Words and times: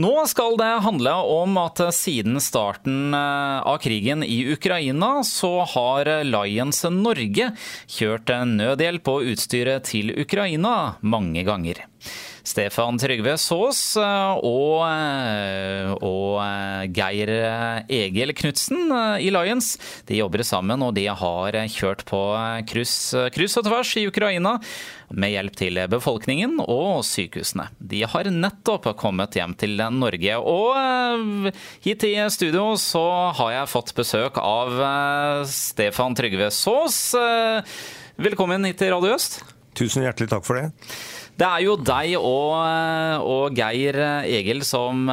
Nå 0.00 0.12
skal 0.24 0.56
det 0.56 0.70
handle 0.86 1.12
om 1.28 1.58
at 1.60 1.80
siden 1.92 2.40
starten 2.40 3.12
eh, 3.12 3.58
av 3.68 3.76
krigen 3.84 4.24
i 4.24 4.38
Ukraina, 4.54 5.20
så 5.20 5.66
har 5.74 6.08
Lions 6.24 6.84
Norge 6.88 7.50
kjørt 7.92 8.32
nødhjelp 8.48 9.10
og 9.12 9.32
utstyret 9.34 9.90
til 9.92 10.14
Ukraina 10.16 10.94
mange 11.04 11.44
ganger. 11.44 11.84
Stefan 12.44 12.98
Trygve 13.00 13.36
Saas 13.40 13.80
eh, 14.00 14.32
og, 14.42 14.78
eh, 14.86 15.92
og, 15.98 16.40
Geir 16.92 17.30
Egil 17.86 18.34
Knutsen 18.36 18.90
i 19.22 19.30
Lions 19.32 19.76
de 20.08 20.18
jobber 20.18 20.42
sammen, 20.46 20.82
og 20.82 20.96
de 20.96 21.06
har 21.06 21.58
kjørt 21.70 22.02
på 22.08 22.22
kryss, 22.68 22.96
kryss 23.34 23.60
og 23.60 23.68
tvers 23.68 23.94
i 24.00 24.08
Ukraina 24.10 24.58
med 25.12 25.32
hjelp 25.34 25.56
til 25.58 25.78
befolkningen 25.92 26.58
og 26.62 27.02
sykehusene. 27.06 27.68
De 27.78 28.02
har 28.08 28.30
nettopp 28.32 28.88
kommet 29.00 29.36
hjem 29.36 29.54
til 29.58 29.80
Norge. 29.94 30.38
Og 30.38 30.76
eh, 30.78 31.64
hit 31.84 32.06
i 32.08 32.14
studio 32.32 32.72
så 32.80 33.04
har 33.38 33.56
jeg 33.56 33.72
fått 33.72 33.94
besøk 33.98 34.40
av 34.42 34.76
eh, 34.88 35.40
Stefan 35.50 36.16
Trygve 36.18 36.50
Saas. 36.54 37.00
Eh, 37.18 37.74
velkommen 38.22 38.68
hit 38.68 38.80
til 38.82 38.94
Radio 38.94 39.16
Øst. 39.16 39.42
Tusen 39.78 40.04
hjertelig 40.04 40.32
takk 40.32 40.46
for 40.46 40.60
det. 40.60 40.70
Det 41.40 41.48
er 41.48 41.62
jo 41.64 41.76
deg 41.80 42.12
og, 42.18 42.52
og, 43.24 43.56
Geir 43.56 43.96
Egil 44.28 44.60
som 44.66 45.08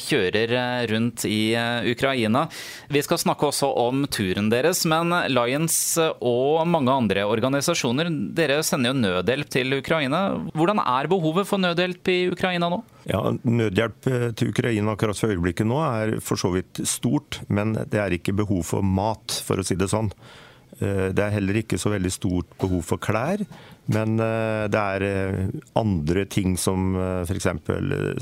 kjører 0.00 0.54
rundt 0.90 1.24
i 1.28 1.54
Ukraina. 1.90 2.46
Vi 2.92 3.02
skal 3.04 3.20
snakke 3.20 3.50
også 3.50 3.68
om 3.82 4.04
turen 4.12 4.48
deres, 4.52 4.84
men 4.88 5.12
Lions 5.32 5.76
og 6.14 6.62
mange 6.70 6.94
andre 6.94 7.26
organisasjoner, 7.28 8.08
dere 8.36 8.60
sender 8.64 8.92
jo 8.92 9.00
nødhjelp 9.02 9.50
til 9.52 9.78
Ukraina. 9.80 10.22
Hvordan 10.54 10.80
er 10.84 11.10
behovet 11.10 11.50
for 11.50 11.62
nødhjelp 11.62 12.14
i 12.14 12.18
Ukraina 12.32 12.70
nå? 12.72 12.80
Ja, 13.10 13.20
Nødhjelp 13.44 14.08
til 14.38 14.54
Ukraina 14.54 14.94
akkurat 14.94 15.18
for 15.18 15.34
øyeblikket 15.34 15.68
nå 15.68 15.82
er 15.84 16.16
for 16.24 16.40
så 16.40 16.54
vidt 16.54 16.80
stort, 16.88 17.42
men 17.52 17.74
det 17.76 18.00
er 18.00 18.16
ikke 18.16 18.36
behov 18.36 18.64
for 18.70 18.86
mat, 18.86 19.42
for 19.44 19.60
å 19.60 19.66
si 19.66 19.76
det 19.76 19.90
sånn. 19.92 20.12
Eh, 20.82 21.10
det 21.14 21.22
er 21.22 21.34
heller 21.36 21.60
ikke 21.60 21.78
så 21.78 21.92
veldig 21.92 22.10
stort 22.12 22.56
behov 22.60 22.82
for 22.86 23.02
klær, 23.02 23.44
men 23.94 24.16
eh, 24.22 24.64
det 24.72 24.80
er 24.80 25.06
eh, 25.06 25.60
andre 25.78 26.24
ting 26.30 26.56
som 26.60 26.96
f.eks. 26.96 27.48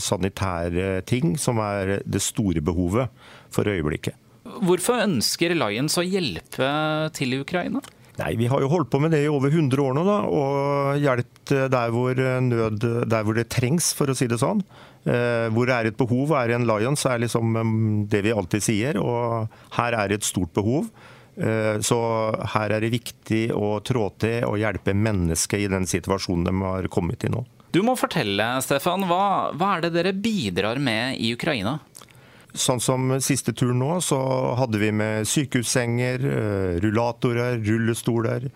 sanitære 0.02 0.90
ting 1.08 1.36
som 1.40 1.62
er 1.64 2.00
det 2.04 2.22
store 2.24 2.64
behovet 2.64 3.08
for 3.52 3.68
øyeblikket. 3.68 4.18
Hvorfor 4.42 5.00
ønsker 5.04 5.54
Lions 5.56 5.96
å 5.96 6.04
hjelpe 6.04 6.68
til 7.16 7.36
i 7.36 7.40
Ukraina? 7.40 7.80
Nei, 8.18 8.34
Vi 8.36 8.48
har 8.50 8.60
jo 8.60 8.68
holdt 8.68 8.90
på 8.92 9.00
med 9.00 9.14
det 9.14 9.22
i 9.24 9.30
over 9.32 9.48
100 9.48 9.80
år 9.80 9.94
nå, 9.96 10.02
da, 10.04 10.16
og 10.28 10.98
hjulpet 11.00 11.70
der 11.72 11.94
hvor 11.94 12.18
nød, 12.44 12.84
der 13.08 13.24
hvor 13.24 13.38
det 13.38 13.48
trengs, 13.54 13.94
for 13.96 14.12
å 14.12 14.16
si 14.18 14.28
det 14.28 14.36
sånn. 14.42 14.60
Hvor 15.02 15.66
det 15.66 15.74
er 15.78 15.88
et 15.88 15.96
behov, 15.96 16.34
er 16.36 16.52
en 16.52 16.66
Lions, 16.68 17.06
er 17.08 17.22
liksom 17.24 17.56
det 18.12 18.20
vi 18.26 18.34
alltid 18.36 18.66
sier. 18.66 19.00
Og 19.00 19.48
her 19.78 19.96
er 19.96 20.12
et 20.12 20.28
stort 20.28 20.52
behov. 20.52 20.90
Eh, 21.36 21.80
så 21.80 21.98
her 22.54 22.74
er 22.74 22.84
det 22.84 22.92
viktig 22.92 23.46
å 23.56 23.78
trå 23.84 24.08
til 24.20 24.44
og 24.48 24.58
hjelpe 24.60 24.92
mennesket 24.92 25.64
i 25.64 25.70
den 25.72 25.88
situasjonen 25.88 26.44
de 26.50 26.54
har 26.60 26.88
kommet 26.92 27.24
i 27.24 27.32
nå. 27.32 27.44
Du 27.72 27.80
må 27.84 27.94
fortelle, 27.96 28.44
Stefan. 28.64 29.06
Hva, 29.08 29.54
hva 29.56 29.76
er 29.76 29.86
det 29.86 29.94
dere 29.94 30.12
bidrar 30.12 30.80
med 30.82 31.16
i 31.16 31.32
Ukraina? 31.32 31.78
Sånn 32.52 32.82
som 32.84 33.14
siste 33.24 33.54
tur 33.56 33.72
nå, 33.72 33.94
så 34.04 34.18
hadde 34.58 34.76
vi 34.82 34.90
med 34.92 35.24
sykehussenger, 35.28 36.28
eh, 36.28 36.78
rullatorer, 36.84 37.56
rullestoler. 37.64 38.50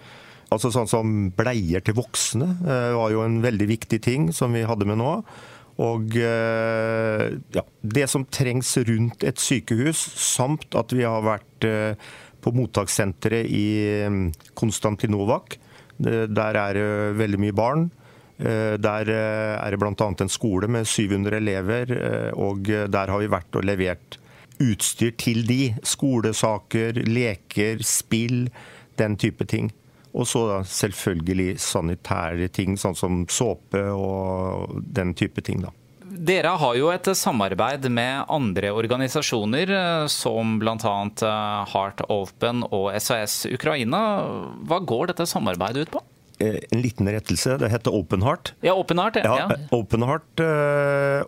Altså 0.52 0.68
sånn 0.70 0.86
som 0.86 1.14
bleier 1.34 1.82
til 1.82 1.96
voksne 1.96 2.50
eh, 2.60 2.92
var 2.94 3.14
jo 3.14 3.24
en 3.24 3.40
veldig 3.42 3.70
viktig 3.72 4.02
ting 4.04 4.28
som 4.36 4.52
vi 4.52 4.66
hadde 4.68 4.88
med 4.88 5.00
nå. 5.00 5.18
Og 5.76 6.14
ja, 6.16 7.62
det 7.84 8.06
som 8.08 8.22
trengs 8.32 8.70
rundt 8.88 9.26
et 9.28 9.36
sykehus, 9.36 9.98
samt 10.16 10.72
at 10.72 10.94
vi 10.96 11.02
har 11.04 11.20
vært 11.20 11.66
på 12.46 12.54
mottakssenteret 12.54 13.50
i 13.50 13.66
mm, 14.06 14.26
Konstantinovak. 14.54 15.58
Der 15.98 16.58
er 16.60 16.76
det 16.76 16.90
veldig 17.18 17.40
mye 17.42 17.56
barn. 17.56 17.88
Eh, 18.38 18.76
der 18.76 19.08
eh, 19.08 19.56
er 19.56 19.72
det 19.72 19.80
bl.a. 19.80 19.94
en 19.96 20.30
skole 20.30 20.68
med 20.68 20.86
700 20.86 21.38
elever, 21.38 21.92
eh, 21.96 22.30
og 22.36 22.68
der 22.68 23.12
har 23.12 23.22
vi 23.22 23.32
vært 23.32 23.56
og 23.56 23.64
levert 23.64 24.18
utstyr 24.60 25.16
til 25.16 25.42
de. 25.48 25.74
Skolesaker, 25.84 27.00
leker, 27.08 27.82
spill, 27.84 28.46
den 29.00 29.16
type 29.16 29.48
ting. 29.48 29.72
Og 30.16 30.28
så 30.28 30.62
selvfølgelig 30.64 31.58
sanitære 31.60 32.48
ting, 32.48 32.76
sånn 32.80 32.96
som 32.96 33.24
såpe 33.28 33.82
og 33.92 34.78
den 34.80 35.12
type 35.16 35.44
ting. 35.44 35.64
da. 35.64 35.72
Dere 36.16 36.54
har 36.60 36.76
jo 36.78 36.88
et 36.92 37.08
samarbeid 37.18 37.86
med 37.92 38.24
andre 38.32 38.70
organisasjoner, 38.74 39.70
eh, 39.72 40.06
som 40.12 40.56
bl.a. 40.60 40.76
Eh, 40.76 41.72
Heart 41.72 42.04
Open 42.12 42.64
og 42.70 42.90
SOS 42.96 43.46
Ukraina. 43.52 44.00
Hva 44.66 44.80
går 44.80 45.12
dette 45.12 45.26
samarbeidet 45.28 45.86
ut 45.86 45.94
på? 45.96 46.02
Eh, 46.38 46.58
en 46.72 46.82
liten 46.84 47.08
rettelse. 47.12 47.58
Det 47.60 47.70
heter 47.72 47.94
Open 47.94 48.24
Heart. 48.24 48.54
Ja, 48.64 48.76
Open 48.76 49.00
Heart, 49.02 49.20
ja. 49.24 49.36
ja 49.44 49.58
Open 49.76 50.06
Heart 50.06 50.44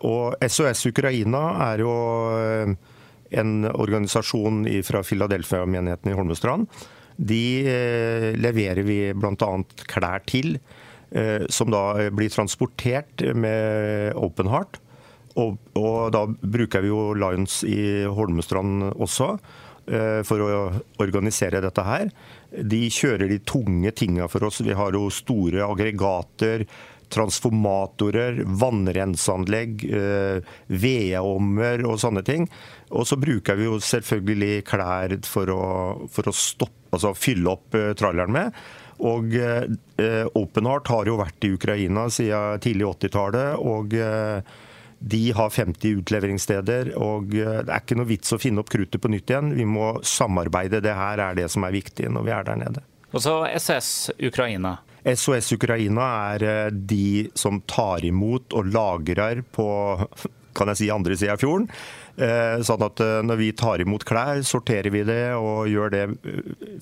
og 0.05 0.37
SOS 0.45 0.85
Ukraina 0.89 1.43
er 1.71 1.83
jo 1.83 1.93
en 3.29 3.53
organisasjon 3.69 4.63
fra 4.85 5.03
Philadelphia-menigheten 5.05 6.11
i 6.11 6.17
Holmestrand. 6.17 6.69
De 7.19 7.43
leverer 8.39 8.85
vi 8.87 9.01
bl.a. 9.13 9.49
klær 9.91 10.23
til. 10.29 10.55
Som 11.49 11.71
da 11.73 12.09
blir 12.13 12.29
transportert 12.29 13.23
med 13.33 14.13
Open 14.13 14.51
Heart 14.51 14.77
og, 15.39 15.57
og, 15.77 15.97
da 16.13 16.25
bruker 16.27 16.83
vi 16.83 16.91
jo 16.91 17.09
Lions 17.17 17.61
i 17.67 18.05
Holmestrand 18.09 18.89
også 18.95 19.33
eh, 19.87 20.21
for 20.27 20.43
å 20.43 20.61
organisere 21.01 21.61
dette 21.63 21.85
her. 21.85 22.09
De 22.49 22.85
kjører 22.93 23.29
de 23.29 23.41
tunge 23.47 23.93
tinga 23.95 24.29
for 24.31 24.47
oss. 24.47 24.63
Vi 24.65 24.77
har 24.77 24.97
jo 24.97 25.09
store 25.13 25.65
aggregater, 25.67 26.65
transformatorer, 27.13 28.43
vannrenseanlegg, 28.61 29.85
eh, 29.89 30.51
vedovner 30.81 31.85
og 31.87 32.01
sånne 32.01 32.25
ting. 32.25 32.49
Og 32.89 33.07
så 33.09 33.17
bruker 33.21 33.57
vi 33.59 33.69
jo 33.69 33.79
selvfølgelig 33.83 34.65
klær 34.69 35.17
for 35.29 35.53
å, 35.53 35.63
for 36.11 36.29
å 36.29 36.35
stoppe, 36.35 36.75
altså 36.95 37.13
fylle 37.17 37.53
opp 37.53 37.75
tralleren 37.99 38.33
med. 38.33 38.61
Og 38.99 39.35
eh, 39.35 40.25
Open 40.35 40.67
Heart 40.67 40.89
har 40.91 41.07
jo 41.09 41.19
vært 41.19 41.45
i 41.47 41.53
Ukraina 41.55 42.07
siden 42.11 42.59
tidlig 42.63 42.89
80-tallet. 42.89 43.55
og 43.59 43.95
eh, 43.95 44.57
de 44.99 45.31
har 45.31 45.49
50 45.49 46.01
utleveringssteder, 46.01 46.89
og 46.99 47.31
eh, 47.31 47.61
det 47.63 47.71
er 47.71 47.83
ikke 47.83 47.95
noe 47.95 48.09
vits 48.09 48.35
å 48.35 48.39
finne 48.41 48.59
opp 48.59 48.71
kruttet 48.73 48.99
på 48.99 49.11
nytt 49.11 49.31
igjen. 49.31 49.53
Vi 49.55 49.67
må 49.67 49.93
samarbeide. 50.03 50.81
Det 50.83 50.95
her 50.95 51.23
er 51.23 51.39
det 51.39 51.47
som 51.53 51.63
er 51.63 51.75
viktig 51.75 52.11
når 52.11 52.27
vi 52.27 52.35
er 52.35 52.47
der 52.49 52.59
nede. 52.59 52.83
Og 53.15 53.23
så 53.23 53.39
SS 53.47 54.11
Ukraina. 54.19 54.75
SOS 55.07 55.53
Ukraina 55.55 56.09
er 56.35 56.75
de 56.75 57.29
som 57.39 57.61
tar 57.63 58.03
imot 58.05 58.51
og 58.53 58.67
lagrer 58.73 59.41
på 59.55 59.69
kan 60.57 60.71
jeg 60.71 60.81
si, 60.81 60.91
andre 60.93 61.17
sida 61.19 61.35
av 61.35 61.43
fjorden. 61.43 61.67
Eh, 62.19 62.59
sånn 62.67 62.83
at 62.83 62.99
når 63.23 63.39
vi 63.39 63.51
tar 63.55 63.79
imot 63.83 64.03
klær, 64.07 64.41
sorterer 64.43 64.91
vi 64.91 65.05
det 65.07 65.35
og 65.39 65.69
gjør 65.71 65.93
det 65.93 66.05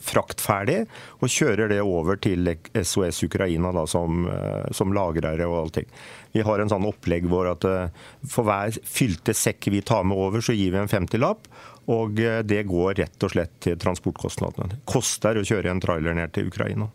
fraktferdig. 0.01 0.79
Og 1.21 1.33
kjører 1.33 1.73
det 1.73 1.81
over 1.85 2.17
til 2.21 2.55
SOS 2.73 3.23
Ukraina 3.27 3.73
da, 3.75 3.85
som, 3.89 4.25
som 4.73 4.95
lagrere 4.95 5.49
og 5.49 5.61
allting. 5.65 5.91
Vi 6.37 6.43
har 6.45 6.61
en 6.61 6.69
sånn 6.69 6.85
opplegg 6.85 7.25
hvor 7.31 7.49
at 7.49 7.65
eh, 7.67 7.89
for 8.29 8.47
hver 8.47 8.75
fylte 8.85 9.35
sekk 9.37 9.71
vi 9.73 9.83
tar 9.85 10.05
med 10.07 10.19
over, 10.19 10.43
så 10.43 10.55
gir 10.55 10.75
vi 10.75 10.81
en 10.83 10.91
50-lapp. 10.91 11.49
Og 11.87 12.19
eh, 12.19 12.41
det 12.43 12.65
går 12.67 12.97
rett 12.99 13.23
og 13.23 13.31
slett 13.31 13.53
til 13.63 13.77
transportkostnadene. 13.79 14.73
Det 14.73 14.79
koster 14.89 15.39
å 15.39 15.45
kjøre 15.47 15.71
en 15.71 15.81
trailer 15.83 16.17
ned 16.17 16.33
til 16.35 16.49
Ukraina. 16.51 16.89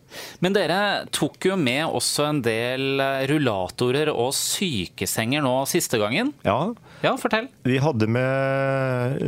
Men 0.45 0.57
dere 0.57 0.81
tok 1.15 1.49
jo 1.49 1.57
med 1.57 1.87
også 1.89 2.27
en 2.29 2.43
del 2.45 3.01
eh, 3.01 3.25
rullatorer 3.31 4.13
og 4.13 4.35
sykesenger 4.37 5.45
nå 5.45 5.55
siste 5.71 6.01
gangen. 6.01 6.35
Ja. 6.45 6.59
Ja, 7.03 7.15
fortell. 7.19 7.49
Vi 7.67 7.81
hadde 7.83 8.07
med 8.07 9.23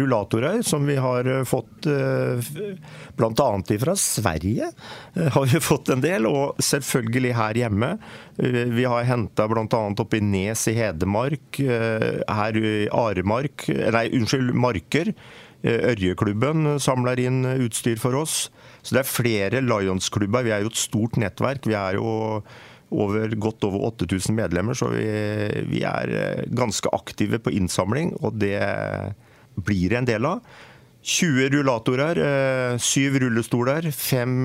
rullatorer 0.00 0.64
som 0.66 0.88
vi 0.88 0.96
har 0.98 1.28
fått 1.46 1.86
bl.a. 1.86 3.46
fra 3.84 3.94
Sverige. 4.00 4.72
Har 5.36 5.46
vi 5.46 5.60
fått 5.62 5.92
en 5.94 6.02
del, 6.02 6.26
og 6.26 6.58
selvfølgelig 6.58 7.36
her 7.38 7.60
hjemme. 7.60 7.92
Vi 8.34 8.86
har 8.90 9.06
henta 9.06 9.46
bl.a. 9.46 9.82
oppe 10.02 10.18
i 10.18 10.24
Nes 10.26 10.66
i 10.72 10.74
Hedmark, 10.74 11.60
her 11.60 12.58
i 12.58 12.74
Aremark, 12.90 13.68
nei 13.70 14.08
unnskyld, 14.18 14.50
Mark 14.58 14.93
uker. 14.94 15.14
Eh, 15.64 15.80
Ørjeklubben 15.94 16.78
samler 16.82 17.20
inn 17.22 17.42
utstyr 17.56 17.98
for 18.00 18.14
oss. 18.20 18.50
Så 18.82 18.94
det 18.94 19.04
er 19.04 19.10
flere 19.10 19.64
Lions-klubber. 19.64 20.44
Vi 20.44 20.52
er 20.54 20.64
jo 20.64 20.72
et 20.72 20.80
stort 20.80 21.18
nettverk. 21.20 21.66
Vi 21.66 21.76
er 21.78 21.98
jo 21.98 22.42
over, 22.94 23.34
godt 23.40 23.64
over 23.64 23.88
8000 23.88 24.36
medlemmer, 24.36 24.76
så 24.76 24.90
vi, 24.92 25.06
vi, 25.70 25.82
er 25.88 26.14
eh, 26.14 26.44
ganske 26.54 26.92
aktive 26.94 27.40
på 27.42 27.54
innsamling. 27.56 28.14
Og 28.22 28.38
det 28.38 28.60
blir 29.54 29.96
en 29.96 30.08
del 30.08 30.28
av. 30.28 30.44
20 31.04 31.50
rullatorer, 31.52 32.18
7 32.80 33.00
eh, 33.04 33.16
rullestoler, 33.20 33.90
5 33.92 34.36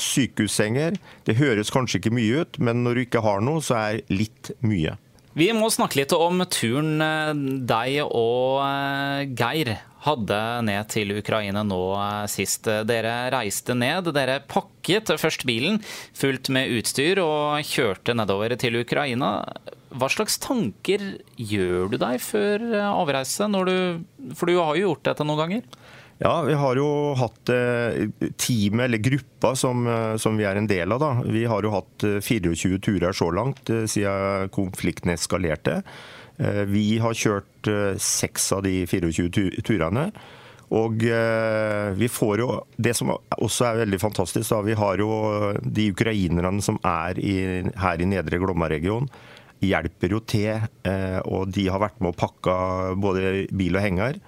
sykehussenger. 0.00 0.96
Det 1.26 1.36
høres 1.36 1.72
kanskje 1.72 2.00
ikke 2.00 2.14
mye 2.16 2.44
ut, 2.44 2.60
men 2.60 2.84
når 2.86 2.94
du 2.94 3.04
ikke 3.04 3.24
har 3.24 3.44
noe, 3.44 3.60
så 3.64 3.76
er 3.80 4.04
litt 4.12 4.54
mye. 4.64 4.96
Vi 5.34 5.48
må 5.50 5.66
snakke 5.72 5.98
litt 5.98 6.12
om 6.14 6.44
turen 6.46 7.02
eh, 7.02 7.32
deg 7.66 7.96
og 8.06 8.60
eh, 8.62 9.24
Geir 9.34 9.72
hadde 10.04 10.36
ned 10.62 10.90
til 10.92 11.10
Ukraina 11.16 11.64
nå 11.66 11.80
eh, 11.98 12.26
sist. 12.30 12.70
Dere 12.86 13.16
reiste 13.34 13.74
ned. 13.74 14.12
Dere 14.14 14.38
pakket 14.46 15.10
først 15.18 15.42
bilen 15.48 15.80
fullt 16.14 16.52
med 16.54 16.70
utstyr 16.76 17.18
og 17.24 17.66
kjørte 17.66 18.14
nedover 18.14 18.54
til 18.62 18.78
Ukraina. 18.84 19.40
Hva 19.94 20.10
slags 20.10 20.38
tanker 20.42 21.02
gjør 21.34 21.90
du 21.90 21.98
deg 21.98 22.22
før 22.22 22.68
avreise? 22.92 23.50
Du, 23.50 23.74
for 24.38 24.46
du 24.46 24.60
har 24.60 24.78
jo 24.78 24.92
gjort 24.92 25.10
dette 25.10 25.26
noen 25.26 25.42
ganger? 25.42 25.66
Ja, 26.18 26.42
vi 26.46 26.54
har 26.54 26.78
jo 26.78 26.88
hatt 27.18 27.50
eh, 27.50 28.06
teamet, 28.38 28.84
eller 28.86 29.02
gruppa, 29.02 29.54
som, 29.58 29.86
eh, 29.86 30.16
som, 30.16 30.36
vi 30.38 30.46
er 30.46 30.60
en 30.60 30.68
del 30.70 30.94
av. 30.94 31.02
da. 31.02 31.10
Vi 31.26 31.44
har 31.50 31.66
jo 31.66 31.72
hatt 31.74 32.06
24 32.22 32.52
eh, 32.54 32.78
turer 32.78 33.16
så 33.16 33.30
langt 33.34 33.70
siden 33.90 34.52
konflikten 34.54 35.14
eskalerte. 35.14 35.82
Vi 36.66 36.98
har 36.98 37.14
kjørt 37.14 37.68
seks 38.02 38.48
av 38.56 38.64
de 38.66 38.80
24 38.90 39.62
turene. 39.62 40.08
Og 40.74 41.04
vi 41.94 42.08
får 42.10 42.40
jo 42.40 42.48
Det 42.74 42.90
som 42.98 43.12
også 43.14 43.68
er 43.68 43.78
veldig 43.84 44.00
fantastisk, 44.02 44.48
da, 44.50 44.58
vi 44.66 44.74
har 44.74 44.98
jo 44.98 45.52
de 45.62 45.84
ukrainerne 45.92 46.64
som 46.64 46.80
er 46.82 47.20
i, 47.22 47.36
her 47.78 48.02
i 48.02 48.08
nedre 48.10 48.40
Glomma-regionen, 48.42 49.06
hjelper 49.62 50.16
jo 50.16 50.24
til. 50.26 50.66
Og 51.30 51.54
de 51.54 51.68
har 51.70 51.84
vært 51.84 52.02
med 52.02 52.16
og 52.16 52.18
pakka 52.18 52.56
både 52.98 53.46
bil 53.54 53.78
og 53.78 53.86
henger. 53.86 54.18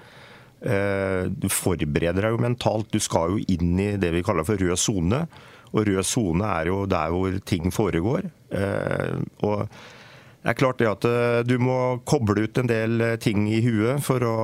Eh, 0.60 1.26
du 1.28 1.48
forbereder 1.52 2.24
deg 2.24 2.34
jo 2.34 2.40
mentalt. 2.40 2.88
Du 2.92 3.02
skal 3.02 3.34
jo 3.34 3.44
inn 3.56 3.76
i 3.82 3.90
det 4.00 4.12
vi 4.14 4.24
kaller 4.26 4.46
for 4.46 4.60
rød 4.60 4.78
sone. 4.80 5.26
Og 5.74 5.84
rød 5.88 6.06
sone 6.06 6.48
er 6.48 6.70
jo 6.70 6.80
der 6.90 7.12
hvor 7.12 7.36
ting 7.44 7.72
foregår. 7.74 8.30
Eh, 8.50 9.18
og 9.44 9.66
det 9.66 10.52
er 10.52 10.58
klart 10.60 10.80
det 10.80 10.88
at 10.88 11.08
eh, 11.08 11.40
du 11.46 11.56
må 11.62 11.98
koble 12.08 12.46
ut 12.46 12.62
en 12.62 12.70
del 12.70 13.04
ting 13.22 13.48
i 13.50 13.60
huet 13.64 14.04
for 14.06 14.22
å 14.24 14.36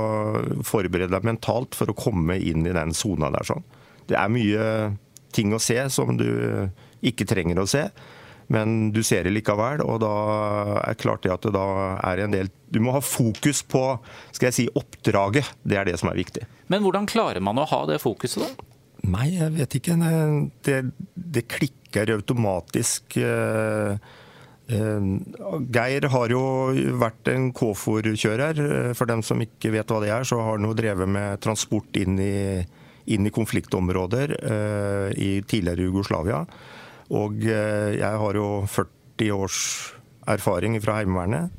forberede 0.67 1.15
deg 1.15 1.29
mentalt 1.29 1.79
for 1.79 1.93
å 1.93 1.97
komme 1.97 2.37
inn 2.41 2.67
i 2.67 2.75
den 2.77 2.95
sona 2.97 3.33
der. 3.33 3.49
sånn. 3.49 3.65
Det 4.11 4.19
er 4.19 4.33
mye 4.35 4.67
ting 5.33 5.55
å 5.55 5.63
se 5.63 5.79
som 5.95 6.19
du 6.19 6.29
ikke 7.03 7.27
trenger 7.27 7.63
å 7.63 7.71
se. 7.71 7.87
Men 8.53 8.91
du 8.93 9.03
ser 9.07 9.27
det 9.27 9.35
likevel, 9.37 9.83
og 9.85 10.01
da 10.03 10.13
er 10.83 10.99
klart 11.01 11.23
det 11.25 11.33
at 11.35 11.47
det 11.47 11.55
da 11.55 11.67
er 12.03 12.25
en 12.25 12.35
del 12.35 12.51
Du 12.73 12.81
må 12.81 12.95
ha 12.95 13.03
fokus 13.05 13.63
på 13.63 13.85
skal 14.33 14.49
jeg 14.49 14.57
si, 14.57 14.67
oppdraget. 14.79 15.49
Det 15.63 15.79
er 15.79 15.89
det 15.89 15.99
som 16.01 16.11
er 16.11 16.19
viktig. 16.19 16.47
Men 16.73 16.85
hvordan 16.85 17.09
klarer 17.11 17.45
man 17.45 17.61
å 17.61 17.69
ha 17.69 17.85
det 17.91 18.01
fokuset, 18.03 18.43
da? 18.43 18.69
Nei, 19.13 19.33
jeg 19.35 19.51
vet 19.57 19.79
ikke. 19.79 19.97
Det, 20.65 20.77
det 21.15 21.43
klikker 21.51 22.13
automatisk. 22.15 23.17
Eh, 23.19 23.97
eh, 24.71 25.09
Geir 25.75 26.07
har 26.15 26.33
jo 26.33 26.43
vært 27.03 27.33
en 27.33 27.51
KFOR-kjører. 27.57 28.63
For 28.99 29.11
dem 29.11 29.25
som 29.27 29.43
ikke 29.43 29.75
vet 29.75 29.91
hva 29.91 29.99
det 30.05 30.13
er, 30.15 30.29
så 30.29 30.39
har 30.41 30.57
han 30.57 30.69
jo 30.69 30.77
drevet 30.79 31.11
med 31.11 31.43
transport 31.43 31.99
inn 31.99 32.21
i, 32.23 32.63
inn 33.11 33.27
i 33.27 33.35
konfliktområder 33.35 34.37
eh, 34.39 35.09
i 35.19 35.33
tidligere 35.43 35.91
Jugoslavia. 35.91 36.45
Og 37.13 37.45
eh, 37.45 37.99
jeg 37.99 38.21
har 38.23 38.39
jo 38.39 38.47
40 38.71 39.35
års 39.37 39.59
erfaring 40.33 40.79
fra 40.83 41.01
Heimevernet. 41.01 41.59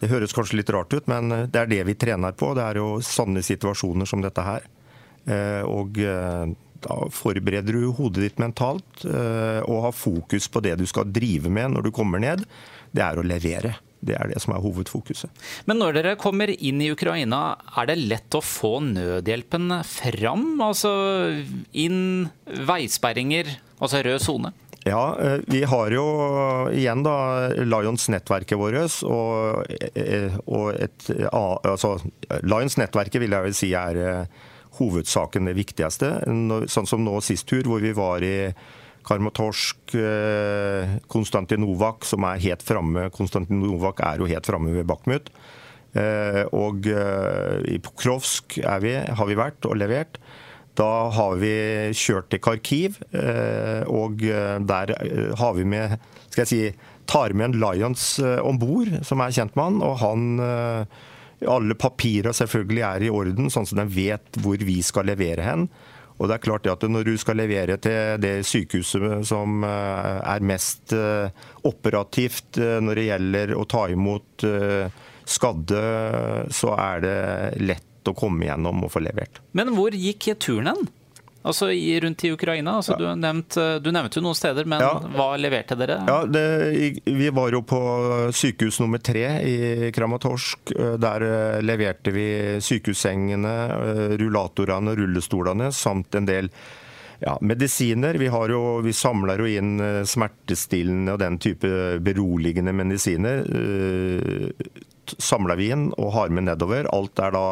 Det 0.00 0.10
høres 0.10 0.34
kanskje 0.36 0.60
litt 0.60 0.70
rart 0.74 0.94
ut, 0.94 1.08
men 1.10 1.32
eh, 1.34 1.46
det 1.50 1.62
er 1.62 1.72
det 1.72 1.82
vi 1.90 1.96
trener 1.98 2.36
på. 2.36 2.52
Det 2.56 2.66
er 2.66 2.80
jo 2.82 2.90
sanne 3.04 3.42
situasjoner 3.44 4.08
som 4.08 4.22
dette 4.24 4.44
her. 4.44 4.68
Eh, 5.24 5.62
og 5.66 5.98
da 6.84 6.98
forbereder 7.16 7.78
du 7.80 7.88
hodet 7.96 8.26
ditt 8.26 8.40
mentalt 8.42 9.06
og 9.08 9.78
har 9.86 9.94
fokus 9.96 10.50
på 10.52 10.60
det 10.60 10.74
du 10.76 10.84
skal 10.84 11.08
drive 11.08 11.48
med 11.48 11.72
når 11.72 11.86
du 11.86 11.94
kommer 11.96 12.20
ned. 12.20 12.44
Det 12.92 13.00
er 13.00 13.16
å 13.16 13.24
levere. 13.24 13.72
Det 14.04 14.18
er 14.20 14.28
det 14.28 14.40
som 14.42 14.52
er 14.52 14.60
hovedfokuset. 14.60 15.30
Men 15.64 15.80
når 15.80 15.96
dere 15.96 16.18
kommer 16.20 16.52
inn 16.52 16.82
i 16.84 16.90
Ukraina, 16.92 17.54
er 17.80 17.88
det 17.88 17.96
lett 18.02 18.36
å 18.36 18.42
få 18.44 18.76
nødhjelpen 18.84 19.78
fram? 19.88 20.44
Altså 20.60 20.92
inn 21.72 22.28
veisperringer, 22.68 23.48
altså 23.80 24.04
rød 24.04 24.20
sone? 24.26 24.52
Ja, 24.84 25.16
eh, 25.20 25.38
vi 25.46 25.62
har 25.64 25.90
jo 25.96 26.04
igjen 26.68 27.04
da 27.06 27.16
Lions-nettverket 27.64 28.58
vårt. 28.60 28.98
Og, 29.08 29.64
eh, 29.96 30.36
og 30.44 30.74
et, 30.76 31.06
altså, 31.32 31.96
Lions-nettverket 32.44 33.22
vil 33.22 33.32
jeg 33.32 33.46
vel 33.46 33.56
si 33.56 33.70
er 33.80 34.00
eh, 34.02 34.42
hovedsaken 34.76 35.48
det 35.48 35.56
viktigste. 35.56 36.12
Sånn 36.68 36.90
som 36.90 37.04
nå 37.04 37.16
sist 37.24 37.48
tur, 37.48 37.64
hvor 37.64 37.80
vi 37.80 37.94
var 37.96 38.24
i 38.26 38.52
Karmatorsk, 39.04 39.92
Konstantinovak, 41.12 42.06
som 42.08 42.24
er 42.24 42.40
helt 42.40 42.64
framme. 42.64 43.10
Konstantinovak 43.12 44.00
er 44.04 44.20
jo 44.20 44.28
helt 44.28 44.48
framme 44.48 44.72
ved 44.72 44.88
Bakhmut. 44.88 45.28
Og 46.56 46.88
i 46.88 47.76
Pokrovsk 47.84 48.56
vi, 48.82 48.94
har 48.96 49.28
vi 49.28 49.36
vært 49.38 49.68
og 49.68 49.76
levert. 49.78 50.16
Da 50.78 50.90
har 51.14 51.38
vi 51.38 51.54
kjørt 51.94 52.32
til 52.32 52.42
Kharkiv, 52.42 52.98
eh, 53.14 53.86
og 53.86 54.24
eh, 54.26 54.58
der 54.66 54.94
eh, 54.98 55.30
har 55.38 55.54
vi 55.54 55.66
med 55.70 55.96
skal 56.32 56.42
jeg 56.42 56.50
si, 56.50 56.62
tar 57.06 57.34
med 57.36 57.52
en 57.52 57.60
Lions 57.62 58.16
om 58.42 58.56
bord, 58.58 58.90
som 59.06 59.20
er 59.22 59.34
kjent 59.36 59.54
med 59.54 59.68
han. 59.68 59.82
Og 59.86 59.98
han 60.00 60.22
Alle 61.44 61.74
papirer 61.78 62.32
selvfølgelig 62.34 62.82
er 62.82 63.04
i 63.04 63.10
orden, 63.12 63.50
sånn 63.52 63.68
at 63.68 63.76
de 63.76 63.84
vet 63.92 64.38
hvor 64.42 64.58
vi 64.58 64.80
skal 64.82 65.06
levere 65.06 65.44
hen. 65.44 65.68
Og 66.18 66.26
det 66.26 66.34
er 66.34 66.42
klart 66.42 66.66
at 66.66 66.82
Når 66.88 67.04
du 67.06 67.14
skal 67.20 67.36
levere 67.38 67.76
til 67.76 68.18
det 68.22 68.46
sykehuset 68.48 69.22
som 69.28 69.62
er 69.62 70.42
mest 70.42 70.94
operativt 71.62 72.58
når 72.58 72.98
det 72.98 73.08
gjelder 73.12 73.54
å 73.54 73.66
ta 73.68 73.86
imot 73.92 74.46
skadde, 75.28 75.84
så 76.50 76.74
er 76.74 77.04
det 77.04 77.18
lett 77.62 77.93
å 78.10 78.16
komme 78.18 78.48
gjennom 78.48 78.84
og 78.84 78.92
få 78.92 79.04
levert. 79.04 79.40
Men 79.52 79.72
hvor 79.76 79.96
gikk 79.96 80.32
turen 80.42 80.72
hen? 80.72 80.86
Altså 81.44 81.66
rundt 82.00 82.24
i 82.24 82.32
Ukraina? 82.32 82.76
Altså, 82.76 82.92
ja. 82.92 82.98
du, 82.98 83.20
nevnt, 83.20 83.56
du, 83.84 83.90
nevnte 83.92 84.16
jo 84.16 84.22
noen 84.24 84.38
steder, 84.38 84.64
men 84.64 84.80
ja. 84.80 84.94
hva 85.12 85.34
leverte 85.36 85.76
dere? 85.76 85.98
Ja, 86.08 86.22
det, 86.24 86.44
vi 87.04 87.28
var 87.36 87.52
jo 87.52 87.60
på 87.68 87.80
sykehus 88.32 88.80
nummer 88.80 89.02
tre 89.04 89.26
i 89.44 89.90
Kramatorsk. 89.92 90.72
Der 91.04 91.26
eh, 91.28 91.58
leverte 91.60 92.14
vi 92.16 92.26
sykehussengene, 92.64 93.54
eh, 93.76 94.16
rullatorene, 94.24 94.96
rullestolene 94.96 95.68
samt 95.76 96.16
en 96.16 96.32
del 96.32 96.48
ja, 97.20 97.36
medisiner. 97.44 98.16
Vi, 98.16 98.32
jo, 98.32 98.64
vi, 98.80 98.96
samler 98.96 99.44
jo 99.44 99.52
inn 99.52 99.76
eh, 99.84 100.02
smertestillende 100.08 101.12
og 101.12 101.24
den 101.26 101.36
type 101.44 101.98
beroligende 102.08 102.72
medisiner. 102.72 103.44
Samler 105.12 105.60
vi 105.60 105.74
inn 105.76 105.90
og 105.98 106.14
har 106.16 106.32
med 106.32 106.48
nedover. 106.48 106.88
Alt 106.88 107.20
er 107.20 107.36
da 107.36 107.48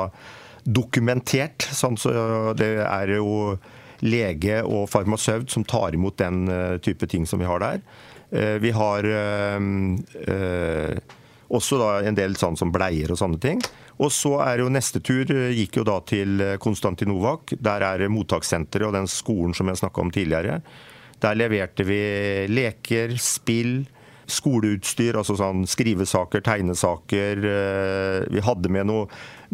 dokumentert. 0.65 1.67
Sånn, 1.75 1.99
så 2.01 2.13
det 2.59 2.75
er 2.85 3.15
jo 3.17 3.57
lege 4.03 4.63
og 4.67 4.89
farmasøyt 4.91 5.53
som 5.53 5.67
tar 5.69 5.95
imot 5.95 6.19
den 6.19 6.47
eh, 6.51 6.79
type 6.83 7.07
ting 7.11 7.27
som 7.29 7.43
vi 7.43 7.49
har 7.49 7.63
der. 7.63 7.83
Eh, 8.31 8.57
vi 8.63 8.73
har 8.75 9.07
også 11.53 11.77
også 11.79 11.79
en 12.09 12.17
del 12.17 12.35
sånn 12.41 12.57
som 12.57 12.73
bleier 12.73 13.13
og 13.13 13.19
sånne 13.21 13.39
ting. 13.43 13.59
Og 14.03 14.09
så 14.11 14.39
er 14.41 14.63
jo 14.63 14.71
neste 14.73 15.03
tur 15.05 15.29
gikk 15.29 15.77
jo 15.77 15.85
da 15.85 15.99
til 16.09 16.41
Konstantinovak. 16.59 17.53
Der 17.61 17.85
er 17.85 18.09
mottakssenteret 18.09 18.89
og 18.89 18.97
den 18.97 19.11
skolen 19.11 19.53
som 19.55 19.69
jeg 19.69 19.83
snakka 19.83 20.01
om 20.01 20.11
tidligere. 20.15 20.63
Der 21.23 21.37
leverte 21.39 21.85
vi 21.87 22.01
leker, 22.51 23.13
spill, 23.21 23.83
skoleutstyr, 24.33 25.19
altså 25.21 25.37
sånn 25.41 25.67
skrivesaker, 25.69 26.43
tegnesaker. 26.47 27.47
Vi 28.33 28.43
hadde 28.45 28.73
med 28.73 28.91
noe 28.91 29.07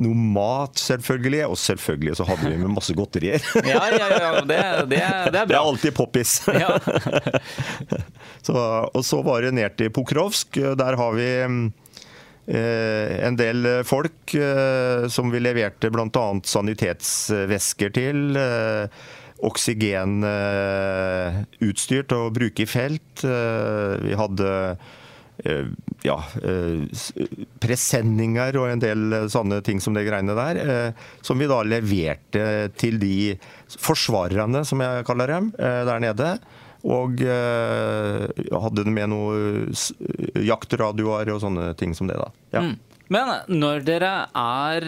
noe 0.03 0.15
mat, 0.35 0.79
selvfølgelig. 0.81 1.43
Og 1.51 1.59
selvfølgelig 1.61 2.17
så 2.21 2.27
hadde 2.29 2.53
vi 2.53 2.61
med 2.61 2.75
masse 2.77 2.95
godterier. 2.97 3.43
ja, 3.73 3.83
ja, 3.95 4.09
ja. 4.15 4.31
Det, 4.41 4.61
det, 4.93 5.03
det 5.03 5.03
er 5.03 5.33
bra. 5.33 5.45
Det 5.51 5.59
er 5.59 5.65
alltid 5.65 5.97
poppis. 5.99 6.39
Ja. 6.55 6.79
så, 8.47 8.57
og 8.93 9.05
så 9.07 9.23
var 9.27 9.45
det 9.47 9.55
ned 9.59 9.79
til 9.81 9.93
Pokrovsk. 9.95 10.61
Der 10.79 10.99
har 11.01 11.19
vi 11.19 11.29
eh, 11.43 13.15
en 13.27 13.39
del 13.39 13.71
folk 13.89 14.35
eh, 14.39 15.09
som 15.13 15.35
vi 15.35 15.43
leverte 15.43 15.93
bl.a. 15.95 16.27
sanitetsvesker 16.55 17.95
til. 17.99 18.27
Eh, 18.39 19.17
Oksygenutstyr 19.39 22.03
til 22.09 22.19
å 22.19 22.33
bruke 22.35 22.63
i 22.65 22.69
felt. 22.69 23.23
Vi 23.23 24.15
hadde 24.19 24.49
Eh, 25.45 25.67
ja, 26.03 26.17
eh, 26.43 27.27
presenninger 27.63 28.57
og 28.59 28.73
en 28.73 28.81
del 28.83 29.19
sånne 29.31 29.61
ting 29.63 29.79
som 29.81 29.95
det 29.95 30.07
greiene 30.09 30.35
der. 30.35 30.59
Eh, 30.59 31.05
som 31.23 31.39
vi 31.39 31.47
da 31.51 31.61
leverte 31.63 32.73
til 32.79 32.99
de 32.99 33.37
forsvarerne, 33.79 34.65
som 34.67 34.83
jeg 34.83 35.07
kaller 35.07 35.35
dem, 35.35 35.53
der 35.59 36.03
nede. 36.03 36.39
Og 36.89 37.19
hadde 37.19 38.85
med 38.87 39.11
noe 39.11 39.73
jaktradioer 40.47 41.33
og 41.35 41.41
sånne 41.43 41.73
ting 41.77 41.91
som 41.95 42.07
det, 42.07 42.17
da. 42.17 42.29
Ja. 42.55 42.63
Mm. 42.63 42.77
Men 43.11 43.33
når 43.51 43.83
dere 43.87 44.13
er 44.31 44.87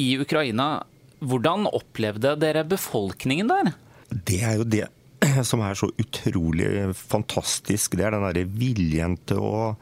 i 0.00 0.08
Ukraina, 0.18 0.82
hvordan 1.22 1.68
opplevde 1.70 2.34
dere 2.40 2.64
befolkningen 2.68 3.50
der? 3.50 3.72
Det 4.14 4.42
er 4.42 4.60
jo 4.60 4.68
det 4.68 4.86
som 5.48 5.62
er 5.64 5.78
så 5.78 5.88
utrolig 6.00 6.68
fantastisk, 6.98 7.96
det 7.98 8.08
er 8.08 8.16
den 8.16 8.26
derre 8.26 8.46
viljen 8.58 9.18
til 9.28 9.44
å 9.44 9.74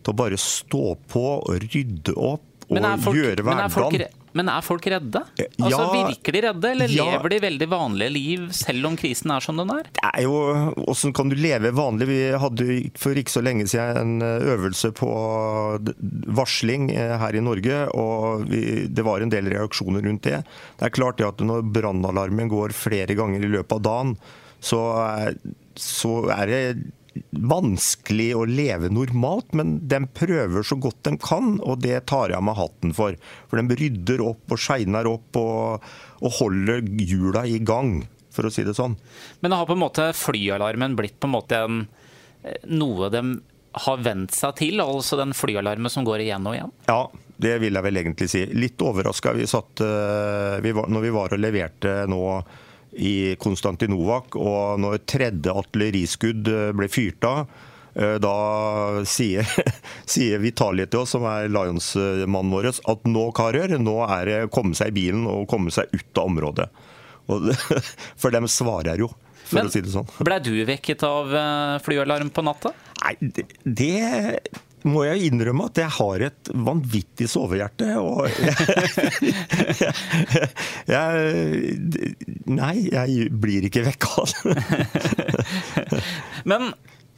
til 0.00 0.14
å 0.14 0.16
bare 0.16 0.38
stå 0.40 0.84
på 1.12 1.24
og 1.36 1.66
rydde 1.66 2.14
opp 2.16 2.46
og 2.70 2.84
folk, 3.02 3.18
gjøre 3.18 3.34
er 3.34 3.44
hverdagen. 3.44 4.19
Men 4.32 4.48
er 4.52 4.62
folk 4.62 4.86
redde? 4.86 5.22
Ja. 5.40 5.46
Altså, 5.66 5.86
Virker 6.10 6.32
de 6.36 6.40
redde, 6.46 6.70
eller 6.70 6.88
Ja. 6.94 7.04
lever 7.10 7.28
de 7.32 7.38
veldig 7.42 7.68
vanlige 7.72 8.12
liv 8.14 8.48
selv 8.52 8.86
om 8.86 8.96
krisen 8.96 9.30
er 9.34 9.40
som 9.40 9.56
den 9.58 9.70
er? 9.74 9.82
Det 9.90 10.04
er 10.12 10.22
jo, 10.22 10.34
Hvordan 10.76 11.14
kan 11.16 11.28
du 11.32 11.36
leve 11.36 11.72
vanlig? 11.74 12.06
Vi 12.10 12.20
hadde 12.38 12.68
for 13.00 13.14
ikke 13.14 13.34
så 13.34 13.42
lenge 13.42 13.66
siden 13.68 14.20
en 14.20 14.22
øvelse 14.22 14.92
på 14.94 15.10
varsling 16.36 16.90
eh, 16.94 17.16
her 17.20 17.36
i 17.36 17.42
Norge, 17.44 17.80
og 17.96 18.46
vi, 18.50 18.86
det 18.88 19.04
var 19.06 19.20
en 19.24 19.32
del 19.32 19.50
reaksjoner 19.52 20.04
rundt 20.06 20.22
det. 20.28 20.42
Det 20.78 20.86
er 20.88 20.94
klart 20.94 21.18
det 21.20 21.26
at 21.28 21.42
når 21.44 21.66
brannalarmen 21.74 22.50
går 22.50 22.74
flere 22.76 23.16
ganger 23.18 23.44
i 23.44 23.50
løpet 23.56 23.78
av 23.78 23.82
dagen, 23.86 24.16
så 24.60 24.80
så 25.80 26.10
er 26.34 26.46
det 26.50 26.62
vanskelig 27.30 28.28
å 28.38 28.44
leve 28.48 28.90
normalt, 28.92 29.54
men 29.56 29.78
de 29.90 30.00
prøver 30.14 30.66
så 30.66 30.78
godt 30.80 31.02
de 31.08 31.16
kan, 31.22 31.56
og 31.60 31.82
det 31.84 32.04
tar 32.10 32.30
jeg 32.30 32.38
av 32.38 32.46
meg 32.46 32.58
hatten 32.58 32.94
for. 32.96 33.18
For 33.50 33.60
de 33.60 33.78
rydder 33.80 34.22
opp 34.24 34.54
og 34.54 34.62
shiner 34.62 35.08
opp 35.10 35.40
og, 35.40 35.86
og 36.20 36.36
holder 36.40 36.84
hjula 37.02 37.46
i 37.48 37.58
gang, 37.62 38.04
for 38.34 38.46
å 38.46 38.52
si 38.54 38.64
det 38.66 38.76
sånn. 38.78 38.96
Men 39.42 39.56
har 39.56 39.68
på 39.68 39.76
en 39.76 39.82
måte 39.82 40.10
flyalarmen 40.16 40.96
blitt 40.98 41.18
på 41.20 41.30
en 41.30 41.34
måte 41.34 41.64
en, 41.64 41.80
eh, 42.44 42.60
noe 42.70 43.10
de 43.12 43.24
har 43.86 44.00
vent 44.02 44.34
seg 44.34 44.56
til? 44.58 44.82
Altså 44.82 45.18
den 45.20 45.34
flyalarmen 45.36 45.92
som 45.92 46.06
går 46.06 46.24
igjen 46.24 46.46
og 46.46 46.56
igjen? 46.56 46.72
Ja, 46.90 47.02
det 47.40 47.58
vil 47.62 47.76
jeg 47.76 47.86
vel 47.86 48.00
egentlig 48.02 48.30
si. 48.30 48.42
Litt 48.54 48.82
overraska 48.84 49.34
vi 49.36 49.46
satt 49.50 49.82
eh, 49.84 50.58
vi 50.64 50.74
var, 50.76 50.90
når 50.90 51.06
vi 51.06 51.14
var 51.14 51.34
og 51.34 51.42
leverte 51.42 51.94
nå 52.10 52.24
i 52.92 53.36
Konstantinovak, 53.40 54.36
og 54.38 54.80
når 54.82 55.02
tredje 55.08 55.54
artilleriskudd 55.62 56.48
eh, 56.50 56.70
ble 56.76 56.88
fyrt 56.90 57.26
av, 57.28 57.52
eh, 57.94 58.16
da 58.22 58.34
sier, 59.08 59.46
sier 60.12 60.42
Vitalie 60.42 60.88
til 60.90 61.04
oss, 61.04 61.14
som 61.14 61.26
er 61.30 61.50
Lions-mannen 61.52 62.54
vår, 62.54 62.70
at 62.74 63.08
nå 63.08 63.26
karer, 63.36 63.76
nå 63.78 63.96
er 64.08 64.30
det 64.30 64.38
å 64.46 64.52
komme 64.52 64.78
seg 64.78 64.92
i 64.92 64.98
bilen 65.02 65.26
og 65.30 65.48
komme 65.50 65.74
seg 65.74 65.92
ut 65.94 66.22
av 66.22 66.32
området. 66.32 66.70
Og, 67.30 67.50
for 68.20 68.34
dem 68.34 68.48
svarer 68.50 69.04
jo, 69.04 69.10
for 69.44 69.58
Men 69.58 69.70
å 69.70 69.74
si 69.74 69.82
det 69.82 69.90
sånn. 69.90 70.10
Blei 70.22 70.38
du 70.42 70.52
vekket 70.66 71.04
av 71.06 71.30
eh, 71.34 71.76
flyalarm 71.82 72.30
på 72.34 72.44
natta? 72.46 72.74
Nei, 73.00 73.14
det, 73.20 73.46
det 73.64 73.94
må 74.88 75.04
jeg 75.04 75.30
innrømme 75.30 75.66
at 75.68 75.80
jeg 75.80 75.92
har 75.96 76.24
et 76.30 76.50
vanvittig 76.54 77.28
sovehjerte. 77.30 77.88
Og 78.00 78.28
jeg, 78.30 79.94
jeg, 80.94 81.74
Nei, 82.50 82.74
jeg 82.88 83.30
blir 83.42 83.66
ikke 83.68 83.84
vekka. 83.90 84.26
Men 86.50 86.70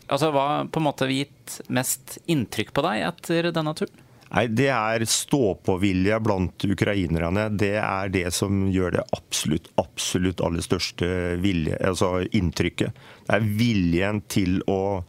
altså, 0.09 0.33
hva 0.35 0.47
på 0.67 0.83
en 0.83 0.89
måte 0.89 1.07
har 1.07 1.15
gitt 1.15 1.61
mest 1.73 2.19
inntrykk 2.31 2.75
på 2.75 2.87
deg 2.89 3.07
etter 3.11 3.53
denne 3.55 3.77
turen? 3.79 4.03
Nei, 4.33 4.47
Det 4.49 4.71
er 4.73 5.05
stå-på-vilje 5.05 6.19
blant 6.25 6.65
ukrainerne. 6.65 7.51
Det 7.53 7.75
er 7.77 8.13
det 8.13 8.31
som 8.33 8.65
gjør 8.73 8.97
det 8.97 9.07
absolutt, 9.13 9.69
absolutt 9.81 10.41
aller 10.41 10.65
største 10.65 11.09
vilje, 11.43 11.77
altså 11.85 12.23
inntrykket. 12.33 12.97
Det 13.27 13.37
er 13.37 13.51
viljen 13.61 14.23
til 14.33 14.63
å 14.73 15.03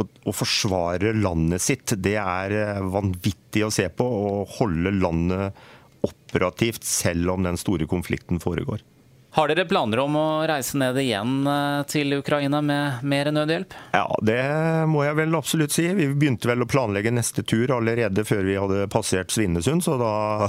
å, 0.00 0.06
å 0.30 0.34
forsvare 0.34 1.14
landet 1.16 1.64
sitt, 1.64 1.94
det 2.00 2.16
er 2.20 2.56
eh, 2.56 2.80
vanvittig 2.92 3.64
å 3.66 3.72
se 3.74 3.88
på. 3.92 4.06
Å 4.06 4.46
holde 4.58 4.94
landet 4.96 5.60
operativt 6.06 6.86
selv 6.86 7.34
om 7.34 7.44
den 7.44 7.60
store 7.60 7.88
konflikten 7.90 8.40
foregår. 8.42 8.82
Har 9.32 9.46
dere 9.46 9.62
planer 9.70 10.00
om 10.02 10.16
å 10.18 10.24
reise 10.50 10.74
ned 10.80 10.96
igjen 10.98 11.46
eh, 11.46 11.82
til 11.86 12.16
Ukraina 12.16 12.58
med 12.66 13.04
mer 13.06 13.28
nødhjelp? 13.30 13.76
Ja, 13.94 14.08
det 14.26 14.40
må 14.90 15.04
jeg 15.06 15.14
vel 15.20 15.36
absolutt 15.38 15.70
si. 15.70 15.84
Vi 15.94 16.08
begynte 16.18 16.50
vel 16.50 16.64
å 16.64 16.68
planlegge 16.70 17.12
neste 17.14 17.44
tur 17.46 17.70
allerede 17.76 18.24
før 18.26 18.42
vi 18.48 18.56
hadde 18.58 18.88
passert 18.90 19.30
Svinesund, 19.30 19.84
så 19.86 19.94
da 20.00 20.48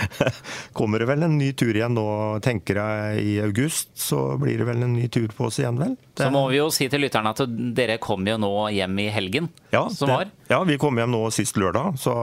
kommer 0.78 1.02
det 1.02 1.08
vel 1.10 1.26
en 1.26 1.34
ny 1.40 1.50
tur 1.58 1.74
igjen 1.74 1.96
nå, 1.98 2.06
tenker 2.44 2.78
jeg, 2.78 3.24
i 3.26 3.34
august. 3.42 3.90
Så 3.98 4.20
blir 4.38 4.62
det 4.62 4.68
vel 4.70 4.86
en 4.86 4.94
ny 4.94 5.08
tur 5.10 5.26
på 5.34 5.48
oss 5.50 5.58
igjen, 5.58 5.80
vel. 5.82 5.96
Det- 6.14 6.28
Så 6.28 6.30
må 6.30 6.44
vi 6.52 6.60
jo 6.60 6.68
si 6.70 6.86
til 6.92 7.02
lytterne 7.02 7.34
at 7.34 7.42
dere 7.74 7.98
kom 7.98 8.26
jo 8.30 8.38
nå 8.38 8.52
hjem 8.76 8.98
i 9.02 9.08
helgen 9.10 9.48
ja, 9.74 9.88
som 9.90 10.06
det- 10.06 10.14
var. 10.20 10.30
Ja, 10.54 10.62
vi 10.70 10.78
kom 10.78 10.96
hjem 11.02 11.10
nå 11.16 11.26
sist 11.34 11.58
lørdag, 11.58 11.98
så 11.98 12.14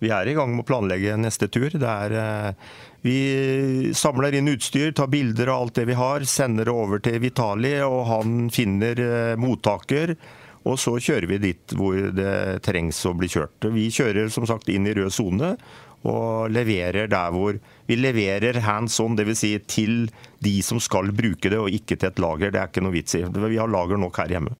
vi 0.00 0.10
er 0.12 0.28
i 0.30 0.34
gang 0.36 0.54
med 0.54 0.64
å 0.64 0.68
planlegge 0.70 1.16
neste 1.20 1.50
tur. 1.52 1.74
Er, 1.76 2.14
eh, 2.16 2.52
vi 3.04 3.92
samler 3.96 4.36
inn 4.36 4.48
utstyr, 4.48 4.92
tar 4.96 5.10
bilder 5.12 5.52
av 5.52 5.62
alt 5.62 5.74
det 5.80 5.86
vi 5.90 5.98
har, 5.98 6.24
sender 6.24 6.68
det 6.68 6.74
over 6.74 7.02
til 7.04 7.20
Vitali, 7.20 7.74
og 7.84 8.06
han 8.08 8.48
finner 8.52 9.00
eh, 9.04 9.36
mottaker. 9.40 10.16
Og 10.68 10.76
så 10.80 10.96
kjører 11.00 11.28
vi 11.28 11.38
dit 11.40 11.76
hvor 11.76 11.96
det 12.12 12.60
trengs 12.66 12.98
å 13.08 13.14
bli 13.16 13.28
kjørt. 13.32 13.70
Vi 13.72 13.88
kjører 13.92 14.28
som 14.32 14.48
sagt 14.48 14.68
inn 14.68 14.88
i 14.88 14.96
rød 14.96 15.12
sone 15.12 15.54
og 16.08 16.48
leverer 16.52 17.08
der 17.12 17.32
hvor 17.34 17.58
Vi 17.90 17.96
leverer 17.98 18.60
hands 18.62 19.00
on, 19.02 19.16
dvs. 19.18 19.40
Si 19.40 19.48
til 19.66 20.10
de 20.38 20.52
som 20.62 20.78
skal 20.80 21.10
bruke 21.10 21.50
det, 21.50 21.58
og 21.58 21.74
ikke 21.74 21.96
til 21.98 22.08
et 22.08 22.20
lager. 22.22 22.52
Det 22.52 22.60
er 22.60 22.68
ikke 22.70 22.84
noe 22.84 22.94
vits 22.94 23.16
i. 23.18 23.24
Vi 23.26 23.58
har 23.58 23.66
lager 23.68 23.98
nok 23.98 24.20
her 24.22 24.30
hjemme. 24.30 24.54